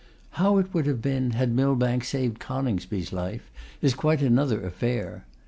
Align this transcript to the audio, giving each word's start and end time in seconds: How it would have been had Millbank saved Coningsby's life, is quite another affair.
How 0.31 0.57
it 0.57 0.73
would 0.73 0.87
have 0.87 0.99
been 0.99 1.29
had 1.33 1.51
Millbank 1.53 2.03
saved 2.05 2.39
Coningsby's 2.39 3.13
life, 3.13 3.51
is 3.83 3.93
quite 3.93 4.23
another 4.23 4.65
affair. 4.65 5.25